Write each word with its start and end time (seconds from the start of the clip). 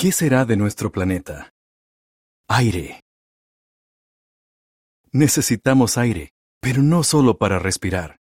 ¿Qué 0.00 0.12
será 0.12 0.44
de 0.44 0.56
nuestro 0.56 0.92
planeta? 0.92 1.50
Aire. 2.48 3.00
Necesitamos 5.10 5.98
aire, 5.98 6.30
pero 6.60 6.82
no 6.82 7.02
solo 7.02 7.36
para 7.36 7.58
respirar. 7.58 8.20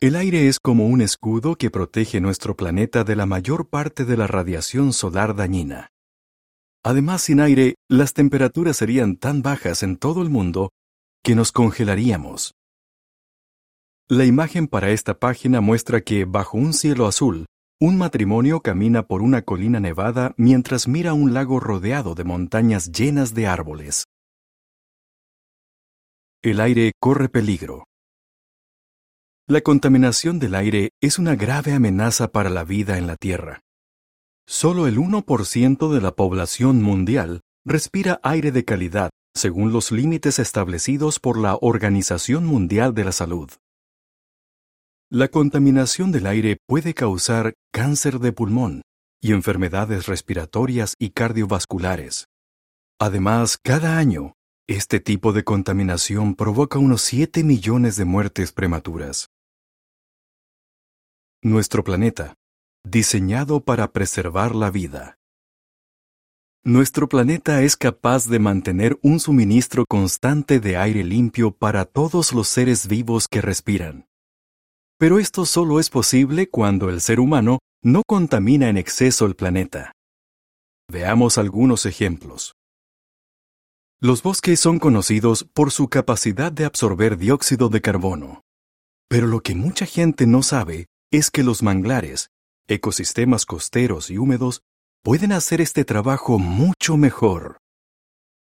El 0.00 0.16
aire 0.16 0.48
es 0.48 0.58
como 0.58 0.86
un 0.86 1.02
escudo 1.02 1.56
que 1.56 1.70
protege 1.70 2.22
nuestro 2.22 2.56
planeta 2.56 3.04
de 3.04 3.16
la 3.16 3.26
mayor 3.26 3.68
parte 3.68 4.06
de 4.06 4.16
la 4.16 4.26
radiación 4.26 4.94
solar 4.94 5.36
dañina. 5.36 5.90
Además, 6.82 7.20
sin 7.20 7.40
aire, 7.40 7.74
las 7.90 8.14
temperaturas 8.14 8.78
serían 8.78 9.16
tan 9.16 9.42
bajas 9.42 9.82
en 9.82 9.98
todo 9.98 10.22
el 10.22 10.30
mundo 10.30 10.70
que 11.22 11.34
nos 11.34 11.52
congelaríamos. 11.52 12.54
La 14.08 14.24
imagen 14.24 14.66
para 14.66 14.88
esta 14.88 15.18
página 15.18 15.60
muestra 15.60 16.00
que, 16.00 16.24
bajo 16.24 16.56
un 16.56 16.72
cielo 16.72 17.06
azul, 17.06 17.44
un 17.80 17.96
matrimonio 17.96 18.60
camina 18.60 19.04
por 19.04 19.22
una 19.22 19.42
colina 19.42 19.78
nevada 19.78 20.34
mientras 20.36 20.88
mira 20.88 21.12
un 21.12 21.32
lago 21.32 21.60
rodeado 21.60 22.16
de 22.16 22.24
montañas 22.24 22.90
llenas 22.90 23.34
de 23.34 23.46
árboles. 23.46 24.04
El 26.42 26.60
aire 26.60 26.92
corre 26.98 27.28
peligro. 27.28 27.84
La 29.46 29.60
contaminación 29.60 30.40
del 30.40 30.56
aire 30.56 30.90
es 31.00 31.18
una 31.18 31.36
grave 31.36 31.72
amenaza 31.72 32.28
para 32.28 32.50
la 32.50 32.64
vida 32.64 32.98
en 32.98 33.06
la 33.06 33.16
Tierra. 33.16 33.60
Solo 34.46 34.88
el 34.88 34.98
1% 34.98 35.92
de 35.92 36.00
la 36.00 36.12
población 36.12 36.82
mundial 36.82 37.42
respira 37.64 38.18
aire 38.22 38.50
de 38.50 38.64
calidad 38.64 39.10
según 39.34 39.72
los 39.72 39.92
límites 39.92 40.40
establecidos 40.40 41.20
por 41.20 41.38
la 41.38 41.56
Organización 41.60 42.44
Mundial 42.44 42.92
de 42.92 43.04
la 43.04 43.12
Salud. 43.12 43.50
La 45.10 45.28
contaminación 45.28 46.12
del 46.12 46.26
aire 46.26 46.58
puede 46.66 46.92
causar 46.92 47.54
cáncer 47.72 48.18
de 48.18 48.30
pulmón 48.30 48.82
y 49.22 49.32
enfermedades 49.32 50.06
respiratorias 50.06 50.96
y 50.98 51.10
cardiovasculares. 51.10 52.26
Además, 53.00 53.56
cada 53.56 53.96
año, 53.96 54.34
este 54.66 55.00
tipo 55.00 55.32
de 55.32 55.44
contaminación 55.44 56.34
provoca 56.34 56.78
unos 56.78 57.00
7 57.00 57.42
millones 57.42 57.96
de 57.96 58.04
muertes 58.04 58.52
prematuras. 58.52 59.30
Nuestro 61.42 61.82
planeta, 61.84 62.34
diseñado 62.84 63.64
para 63.64 63.92
preservar 63.92 64.54
la 64.54 64.70
vida. 64.70 65.16
Nuestro 66.64 67.08
planeta 67.08 67.62
es 67.62 67.78
capaz 67.78 68.26
de 68.26 68.40
mantener 68.40 68.98
un 69.00 69.20
suministro 69.20 69.86
constante 69.86 70.60
de 70.60 70.76
aire 70.76 71.02
limpio 71.02 71.50
para 71.50 71.86
todos 71.86 72.34
los 72.34 72.48
seres 72.48 72.88
vivos 72.88 73.26
que 73.26 73.40
respiran. 73.40 74.07
Pero 74.98 75.20
esto 75.20 75.46
solo 75.46 75.78
es 75.78 75.90
posible 75.90 76.48
cuando 76.48 76.90
el 76.90 77.00
ser 77.00 77.20
humano 77.20 77.60
no 77.84 78.02
contamina 78.04 78.68
en 78.68 78.76
exceso 78.76 79.26
el 79.26 79.36
planeta. 79.36 79.92
Veamos 80.90 81.38
algunos 81.38 81.86
ejemplos. 81.86 82.56
Los 84.00 84.22
bosques 84.22 84.58
son 84.58 84.80
conocidos 84.80 85.44
por 85.44 85.70
su 85.70 85.88
capacidad 85.88 86.50
de 86.50 86.64
absorber 86.64 87.16
dióxido 87.16 87.68
de 87.68 87.80
carbono. 87.80 88.42
Pero 89.08 89.28
lo 89.28 89.40
que 89.40 89.54
mucha 89.54 89.86
gente 89.86 90.26
no 90.26 90.42
sabe 90.42 90.86
es 91.12 91.30
que 91.30 91.44
los 91.44 91.62
manglares, 91.62 92.30
ecosistemas 92.66 93.46
costeros 93.46 94.10
y 94.10 94.18
húmedos, 94.18 94.62
pueden 95.04 95.30
hacer 95.30 95.60
este 95.60 95.84
trabajo 95.84 96.40
mucho 96.40 96.96
mejor. 96.96 97.58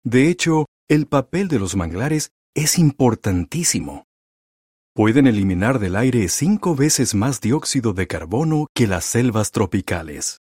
De 0.05 0.29
hecho, 0.29 0.67
el 0.89 1.07
papel 1.07 1.47
de 1.47 1.61
los 1.61 1.77
manglares 1.77 2.33
es 2.55 2.79
importantísimo 2.79 4.10
pueden 5.01 5.27
eliminar 5.27 5.79
del 5.79 5.97
aire 5.97 6.29
cinco 6.29 6.77
veces 6.77 7.15
más 7.15 7.41
dióxido 7.41 7.95
de 7.95 8.07
carbono 8.07 8.67
que 8.75 8.87
las 8.87 9.07
selvas 9.07 9.51
tropicales. 9.51 10.43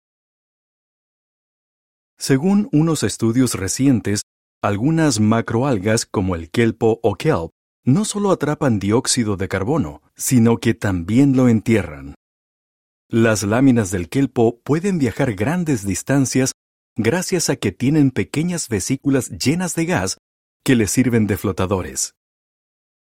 Según 2.19 2.69
unos 2.73 3.05
estudios 3.05 3.55
recientes, 3.55 4.23
algunas 4.61 5.21
macroalgas 5.21 6.05
como 6.05 6.35
el 6.35 6.51
kelpo 6.51 6.99
o 7.05 7.15
kelp 7.15 7.53
no 7.85 8.05
solo 8.05 8.33
atrapan 8.33 8.81
dióxido 8.81 9.37
de 9.37 9.47
carbono, 9.47 10.03
sino 10.17 10.57
que 10.57 10.75
también 10.75 11.37
lo 11.37 11.49
entierran. 11.49 12.17
Las 13.09 13.45
láminas 13.45 13.93
del 13.93 14.09
kelpo 14.09 14.59
pueden 14.65 14.99
viajar 14.99 15.35
grandes 15.35 15.87
distancias 15.87 16.55
gracias 16.97 17.51
a 17.51 17.55
que 17.55 17.71
tienen 17.71 18.11
pequeñas 18.11 18.69
vesículas 18.69 19.31
llenas 19.31 19.77
de 19.77 19.87
gas 19.87 20.19
que 20.65 20.75
les 20.75 20.91
sirven 20.91 21.29
de 21.29 21.37
flotadores. 21.37 22.15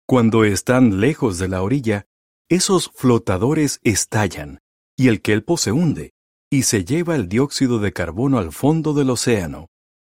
Cuando 0.06 0.44
están 0.44 1.00
lejos 1.00 1.38
de 1.38 1.48
la 1.48 1.62
orilla, 1.62 2.08
esos 2.50 2.92
flotadores 2.94 3.80
estallan 3.84 4.60
y 4.98 5.08
el 5.08 5.22
kelpo 5.22 5.58
se 5.58 5.72
hunde 5.72 6.12
y 6.52 6.64
se 6.64 6.84
lleva 6.84 7.16
el 7.16 7.30
dióxido 7.30 7.80
de 7.80 7.94
carbono 7.94 8.38
al 8.38 8.52
fondo 8.52 8.94
del 8.94 9.10
océano, 9.10 9.68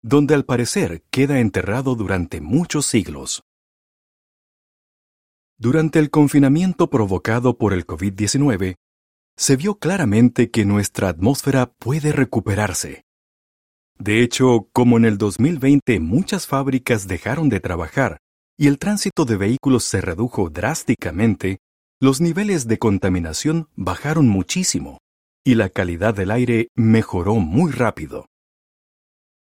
donde 0.03 0.35
al 0.35 0.45
parecer 0.45 1.03
queda 1.09 1.39
enterrado 1.39 1.95
durante 1.95 2.39
muchos 2.39 2.85
siglos. 2.85 3.43
Durante 5.57 5.99
el 5.99 6.09
confinamiento 6.11 6.89
provocado 6.89 7.57
por 7.57 7.73
el 7.73 7.85
COVID-19, 7.85 8.75
se 9.35 9.55
vio 9.57 9.79
claramente 9.79 10.51
que 10.51 10.65
nuestra 10.65 11.09
atmósfera 11.09 11.73
puede 11.73 12.13
recuperarse. 12.13 13.03
De 13.97 14.21
hecho, 14.21 14.69
como 14.71 14.97
en 14.97 15.05
el 15.05 15.17
2020 15.17 15.99
muchas 15.99 16.47
fábricas 16.47 17.07
dejaron 17.07 17.49
de 17.49 17.59
trabajar 17.59 18.19
y 18.59 18.67
el 18.67 18.77
tránsito 18.77 19.23
de 19.23 19.37
vehículos 19.37 19.85
se 19.85 20.01
redujo 20.01 20.49
drásticamente, 20.49 21.59
los 22.01 22.19
niveles 22.19 22.67
de 22.67 22.77
contaminación 22.77 23.69
bajaron 23.77 24.27
muchísimo 24.27 24.97
y 25.45 25.55
la 25.55 25.69
calidad 25.69 26.13
del 26.13 26.29
aire 26.29 26.67
mejoró 26.75 27.35
muy 27.35 27.71
rápido. 27.71 28.25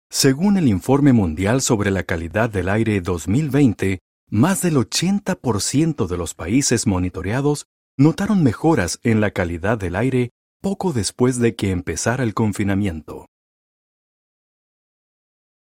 Según 0.09 0.57
el 0.57 0.68
Informe 0.68 1.13
Mundial 1.13 1.62
sobre 1.62 1.91
la 1.91 2.01
Calidad 2.01 2.50
del 2.50 2.69
Aire 2.69 3.01
2020, 3.01 4.00
más 4.31 4.63
del 4.63 4.78
80% 4.78 6.07
de 6.07 6.18
los 6.18 6.34
países 6.34 6.88
monitoreados 6.88 7.68
notaron 7.97 8.41
mejoras 8.41 9.00
en 9.03 9.22
la 9.22 9.30
calidad 9.30 9.78
del 9.78 9.95
aire 9.95 10.31
poco 10.59 10.91
después 10.91 11.38
de 11.38 11.56
que 11.56 11.69
empezara 11.69 12.24
el 12.24 12.34
confinamiento. 12.34 13.28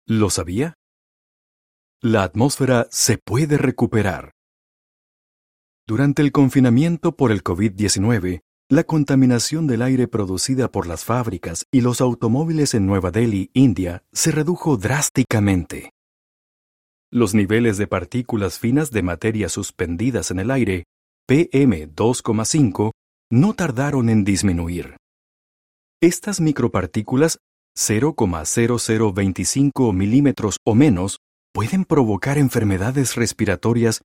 ¿Lo 0.05 0.29
sabía? 0.29 0.75
La 2.03 2.23
atmósfera 2.23 2.87
se 2.89 3.19
puede 3.19 3.59
recuperar. 3.59 4.31
Durante 5.87 6.23
el 6.23 6.31
confinamiento 6.31 7.15
por 7.15 7.31
el 7.31 7.43
COVID-19, 7.43 8.39
la 8.69 8.83
contaminación 8.85 9.67
del 9.67 9.83
aire 9.83 10.07
producida 10.07 10.71
por 10.71 10.87
las 10.87 11.05
fábricas 11.05 11.67
y 11.71 11.81
los 11.81 12.01
automóviles 12.01 12.73
en 12.73 12.87
Nueva 12.87 13.11
Delhi, 13.11 13.51
India, 13.53 14.01
se 14.11 14.31
redujo 14.31 14.77
drásticamente. 14.77 15.91
Los 17.11 17.35
niveles 17.35 17.77
de 17.77 17.85
partículas 17.85 18.57
finas 18.57 18.89
de 18.89 19.03
materia 19.03 19.47
suspendidas 19.47 20.31
en 20.31 20.39
el 20.39 20.49
aire, 20.49 20.85
PM2,5, 21.29 22.93
no 23.29 23.53
tardaron 23.53 24.09
en 24.09 24.23
disminuir. 24.23 24.97
Estas 26.01 26.41
micropartículas 26.41 27.37
0,0025 27.77 29.93
milímetros 29.93 30.57
o 30.65 30.73
menos 30.73 31.19
pueden 31.53 31.85
provocar 31.85 32.37
enfermedades 32.37 33.15
respiratorias 33.15 34.01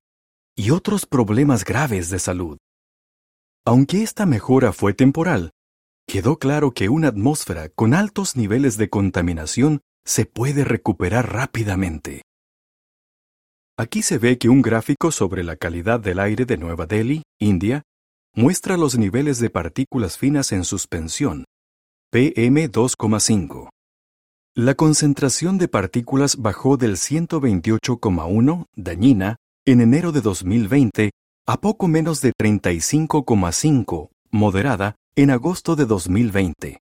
y 0.55 0.71
otros 0.71 1.05
problemas 1.05 1.63
graves 1.63 2.09
de 2.09 2.19
salud. 2.19 2.57
Aunque 3.65 4.03
esta 4.03 4.25
mejora 4.25 4.73
fue 4.73 4.93
temporal, 4.93 5.51
quedó 6.07 6.39
claro 6.39 6.71
que 6.71 6.89
una 6.89 7.09
atmósfera 7.09 7.69
con 7.69 7.93
altos 7.93 8.35
niveles 8.35 8.77
de 8.77 8.89
contaminación 8.89 9.81
se 10.05 10.25
puede 10.25 10.63
recuperar 10.63 11.33
rápidamente. 11.33 12.21
Aquí 13.77 14.01
se 14.01 14.17
ve 14.17 14.37
que 14.37 14.49
un 14.49 14.61
gráfico 14.61 15.11
sobre 15.11 15.43
la 15.43 15.55
calidad 15.55 15.99
del 15.99 16.19
aire 16.19 16.45
de 16.45 16.57
Nueva 16.57 16.85
Delhi, 16.85 17.23
India, 17.39 17.83
muestra 18.33 18.77
los 18.77 18.97
niveles 18.97 19.39
de 19.39 19.49
partículas 19.49 20.17
finas 20.17 20.51
en 20.51 20.63
suspensión, 20.63 21.45
PM2,5. 22.13 23.69
La 24.57 24.73
concentración 24.73 25.59
de 25.59 25.67
partículas 25.67 26.37
bajó 26.37 26.77
del 26.77 26.95
128,1, 26.95 28.65
dañina, 28.75 29.35
en 29.67 29.81
enero 29.81 30.11
de 30.11 30.21
2020 30.21 31.11
a 31.45 31.61
poco 31.61 31.87
menos 31.87 32.21
de 32.21 32.33
35,5, 32.33 34.09
moderada, 34.31 34.95
en 35.15 35.29
agosto 35.29 35.75
de 35.75 35.85
2020. 35.85 36.79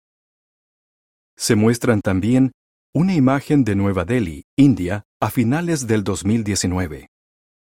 Se 1.35 1.55
muestran 1.55 2.01
también 2.01 2.51
una 2.93 3.15
imagen 3.15 3.63
de 3.63 3.73
Nueva 3.73 4.05
Delhi, 4.05 4.43
India, 4.55 5.05
a 5.19 5.31
finales 5.31 5.87
del 5.87 6.03
2019. 6.03 7.07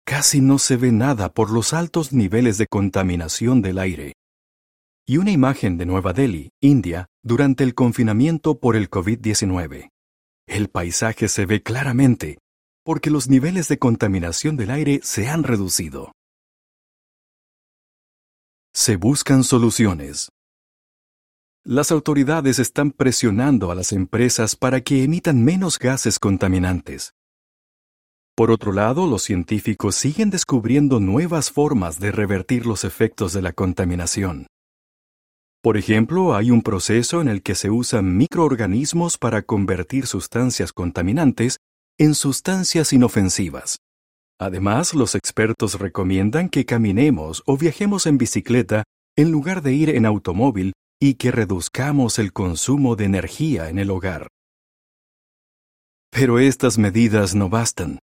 Casi 0.04 0.42
no 0.42 0.58
se 0.58 0.78
ve 0.78 0.92
nada 0.92 1.32
por 1.32 1.52
los 1.52 1.74
altos 1.74 2.12
niveles 2.12 2.58
de 2.58 2.66
contaminación 2.66 3.62
del 3.62 3.78
aire. 3.78 4.14
Y 5.08 5.18
una 5.18 5.32
imagen 5.32 5.78
de 5.78 5.86
Nueva 5.86 6.14
Delhi, 6.14 6.52
India, 6.62 7.08
durante 7.24 7.64
el 7.64 7.74
confinamiento 7.74 8.60
por 8.60 8.76
el 8.76 8.90
COVID-19. 8.90 9.90
El 10.48 10.70
paisaje 10.70 11.28
se 11.28 11.46
ve 11.46 11.64
claramente, 11.64 12.40
porque 12.84 13.10
los 13.10 13.30
niveles 13.30 13.68
de 13.68 13.80
contaminación 13.80 14.58
del 14.58 14.72
aire 14.72 15.00
se 15.04 15.28
han 15.28 15.44
reducido. 15.44 16.12
Se 18.74 18.96
buscan 18.96 19.44
soluciones. 19.44 20.30
Las 21.64 21.92
autoridades 21.92 22.58
están 22.58 22.92
presionando 22.92 23.70
a 23.70 23.76
las 23.76 23.92
empresas 23.92 24.56
para 24.56 24.82
que 24.82 25.04
emitan 25.04 25.44
menos 25.44 25.78
gases 25.78 26.18
contaminantes. 26.18 27.14
Por 28.36 28.50
otro 28.50 28.72
lado, 28.72 29.06
los 29.06 29.24
científicos 29.24 29.96
siguen 29.96 30.30
descubriendo 30.30 31.00
nuevas 31.00 31.52
formas 31.52 32.00
de 32.00 32.12
revertir 32.12 32.66
los 32.66 32.84
efectos 32.84 33.34
de 33.34 33.42
la 33.42 33.52
contaminación. 33.52 34.48
Por 35.64 35.78
ejemplo, 35.78 36.36
hay 36.36 36.50
un 36.50 36.64
proceso 36.64 37.22
en 37.22 37.28
el 37.28 37.44
que 37.44 37.54
se 37.54 37.70
usan 37.70 38.18
microorganismos 38.18 39.20
para 39.20 39.44
convertir 39.44 40.08
sustancias 40.08 40.74
contaminantes 40.74 41.58
en 42.00 42.16
sustancias 42.16 42.94
inofensivas. 42.94 43.78
Además, 44.40 44.96
los 44.96 45.14
expertos 45.14 45.80
recomiendan 45.80 46.50
que 46.50 46.66
caminemos 46.66 47.44
o 47.46 47.58
viajemos 47.58 48.08
en 48.08 48.18
bicicleta 48.18 48.86
en 49.16 49.32
lugar 49.32 49.62
de 49.62 49.74
ir 49.74 49.92
en 49.92 50.08
automóvil 50.08 50.74
y 51.00 51.14
que 51.16 51.30
reduzcamos 51.30 52.18
el 52.18 52.34
consumo 52.34 52.96
de 52.96 53.06
energía 53.06 53.70
en 53.70 53.78
el 53.78 53.92
hogar. 53.92 54.30
Pero 56.10 56.40
estas 56.40 56.80
medidas 56.80 57.36
no 57.36 57.50
bastan. 57.50 58.00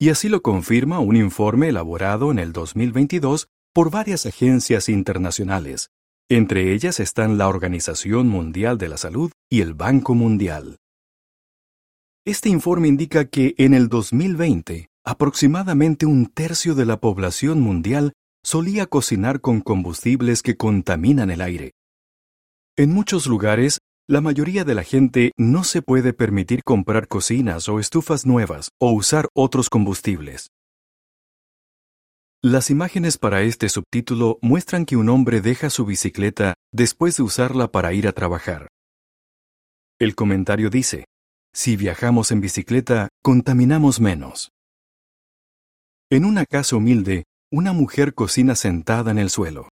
Y 0.00 0.08
así 0.10 0.28
lo 0.28 0.42
confirma 0.42 0.98
un 0.98 1.14
informe 1.14 1.68
elaborado 1.68 2.32
en 2.32 2.40
el 2.40 2.52
2022 2.52 3.46
por 3.72 3.92
varias 3.92 4.26
agencias 4.26 4.88
internacionales. 4.88 5.90
Entre 6.28 6.72
ellas 6.72 6.98
están 6.98 7.38
la 7.38 7.46
Organización 7.46 8.26
Mundial 8.26 8.78
de 8.78 8.88
la 8.88 8.96
Salud 8.96 9.30
y 9.48 9.60
el 9.60 9.74
Banco 9.74 10.16
Mundial. 10.16 10.78
Este 12.24 12.48
informe 12.48 12.88
indica 12.88 13.26
que 13.26 13.54
en 13.58 13.74
el 13.74 13.88
2020, 13.88 14.88
aproximadamente 15.04 16.04
un 16.04 16.26
tercio 16.26 16.74
de 16.74 16.84
la 16.84 16.98
población 16.98 17.60
mundial 17.60 18.12
solía 18.42 18.86
cocinar 18.86 19.40
con 19.40 19.60
combustibles 19.60 20.42
que 20.42 20.56
contaminan 20.56 21.30
el 21.30 21.42
aire. 21.42 21.74
En 22.76 22.92
muchos 22.92 23.28
lugares, 23.28 23.78
la 24.08 24.20
mayoría 24.20 24.64
de 24.64 24.74
la 24.74 24.82
gente 24.82 25.30
no 25.36 25.62
se 25.62 25.80
puede 25.80 26.12
permitir 26.12 26.64
comprar 26.64 27.06
cocinas 27.06 27.68
o 27.68 27.78
estufas 27.78 28.26
nuevas 28.26 28.70
o 28.80 28.90
usar 28.90 29.28
otros 29.32 29.70
combustibles. 29.70 30.48
Las 32.42 32.70
imágenes 32.70 33.18
para 33.18 33.42
este 33.42 33.68
subtítulo 33.68 34.38
muestran 34.42 34.84
que 34.84 34.96
un 34.96 35.08
hombre 35.08 35.40
deja 35.40 35.70
su 35.70 35.84
bicicleta 35.86 36.54
después 36.72 37.16
de 37.16 37.22
usarla 37.22 37.72
para 37.72 37.92
ir 37.92 38.06
a 38.06 38.12
trabajar. 38.12 38.68
El 39.98 40.14
comentario 40.14 40.68
dice, 40.68 41.06
si 41.54 41.76
viajamos 41.76 42.30
en 42.32 42.42
bicicleta, 42.42 43.08
contaminamos 43.22 44.00
menos. 44.00 44.50
En 46.10 46.24
una 46.24 46.44
casa 46.44 46.76
humilde, 46.76 47.24
una 47.50 47.72
mujer 47.72 48.14
cocina 48.14 48.54
sentada 48.54 49.10
en 49.10 49.18
el 49.18 49.30
suelo. 49.30 49.70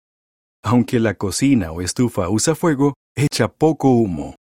Aunque 0.61 0.99
la 0.99 1.13
cocina 1.13 1.71
o 1.71 1.81
estufa 1.81 2.29
usa 2.29 2.53
fuego, 2.53 2.95
echa 3.15 3.47
poco 3.47 3.91
humo. 3.91 4.35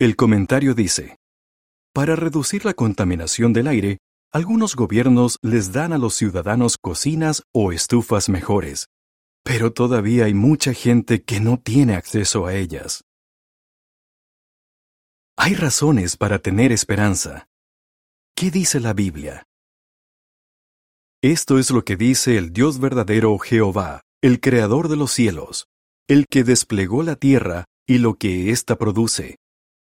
El 0.00 0.16
comentario 0.16 0.74
dice, 0.74 1.16
para 1.94 2.16
reducir 2.16 2.64
la 2.64 2.74
contaminación 2.74 3.52
del 3.52 3.68
aire, 3.68 3.98
algunos 4.32 4.76
gobiernos 4.76 5.38
les 5.42 5.72
dan 5.72 5.92
a 5.92 5.98
los 5.98 6.14
ciudadanos 6.14 6.78
cocinas 6.78 7.42
o 7.52 7.72
estufas 7.72 8.28
mejores, 8.28 8.88
pero 9.42 9.72
todavía 9.72 10.26
hay 10.26 10.34
mucha 10.34 10.72
gente 10.72 11.22
que 11.24 11.40
no 11.40 11.58
tiene 11.58 11.96
acceso 11.96 12.46
a 12.46 12.54
ellas. 12.54 13.04
Hay 15.36 15.54
razones 15.54 16.16
para 16.16 16.38
tener 16.38 16.70
esperanza. 16.70 17.48
¿Qué 18.36 18.50
dice 18.50 18.78
la 18.78 18.92
Biblia? 18.92 19.46
Esto 21.22 21.58
es 21.58 21.70
lo 21.70 21.84
que 21.84 21.96
dice 21.96 22.38
el 22.38 22.52
Dios 22.52 22.78
verdadero 22.78 23.36
Jehová, 23.38 24.02
el 24.22 24.40
Creador 24.40 24.88
de 24.88 24.96
los 24.96 25.12
cielos, 25.12 25.66
el 26.08 26.26
que 26.26 26.44
desplegó 26.44 27.02
la 27.02 27.16
tierra 27.16 27.64
y 27.86 27.98
lo 27.98 28.14
que 28.14 28.50
ésta 28.50 28.76
produce, 28.76 29.38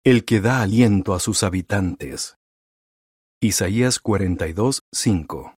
el 0.05 0.25
que 0.25 0.39
da 0.39 0.61
aliento 0.61 1.13
a 1.13 1.19
sus 1.19 1.43
habitantes. 1.43 2.36
Isaías 3.39 3.99
42, 3.99 4.81
5. 4.91 5.53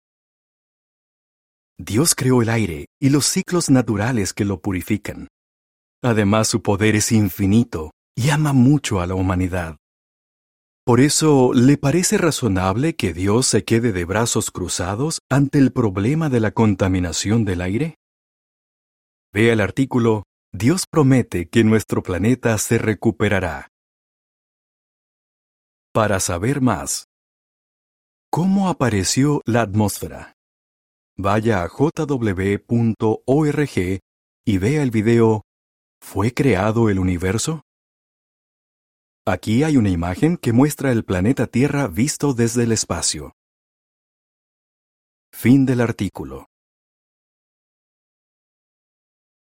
Dios 1.79 2.13
creó 2.13 2.41
el 2.41 2.49
aire 2.49 2.87
y 3.01 3.09
los 3.09 3.25
ciclos 3.25 3.69
naturales 3.69 4.33
que 4.33 4.43
lo 4.43 4.59
purifican. 4.59 5.29
Además, 6.03 6.49
su 6.49 6.61
poder 6.61 6.97
es 6.97 7.13
infinito 7.13 7.91
y 8.17 8.31
ama 8.31 8.51
mucho 8.51 8.99
a 8.99 9.07
la 9.07 9.15
humanidad. 9.15 9.77
Por 10.85 10.99
eso, 10.99 11.53
¿le 11.53 11.77
parece 11.77 12.17
razonable 12.17 12.97
que 12.97 13.13
Dios 13.13 13.45
se 13.45 13.63
quede 13.63 13.93
de 13.93 14.03
brazos 14.03 14.51
cruzados 14.51 15.19
ante 15.29 15.57
el 15.57 15.71
problema 15.71 16.27
de 16.27 16.41
la 16.41 16.51
contaminación 16.51 17.45
del 17.45 17.61
aire? 17.61 17.95
Vea 19.31 19.53
el 19.53 19.61
artículo 19.61 20.23
Dios 20.51 20.85
promete 20.85 21.47
que 21.47 21.63
nuestro 21.63 22.03
planeta 22.03 22.57
se 22.57 22.77
recuperará. 22.77 23.69
Para 25.93 26.19
saber 26.19 26.59
más, 26.59 27.08
¿Cómo 28.31 28.69
apareció 28.69 29.41
la 29.45 29.61
atmósfera? 29.63 30.35
Vaya 31.17 31.63
a 31.63 31.67
jw.org 31.67 32.59
y 34.45 34.57
vea 34.59 34.83
el 34.83 34.91
video 34.91 35.41
¿Fue 35.99 36.31
creado 36.31 36.89
el 36.91 36.99
universo? 36.99 37.63
Aquí 39.25 39.63
hay 39.63 39.77
una 39.77 39.89
imagen 39.89 40.37
que 40.37 40.53
muestra 40.53 40.91
el 40.91 41.03
planeta 41.05 41.47
Tierra 41.47 41.87
visto 41.87 42.33
desde 42.35 42.63
el 42.63 42.71
espacio. 42.71 43.33
Fin 45.33 45.65
del 45.65 45.81
artículo. 45.81 46.45